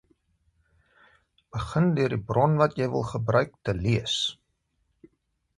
Begin 1.57 1.91
deur 1.99 2.15
die 2.15 2.19
bron 2.31 2.57
wat 2.63 2.75
jy 2.81 2.89
wil 2.97 3.07
gebruik, 3.13 3.55
te 3.69 3.79
lees. 3.85 4.19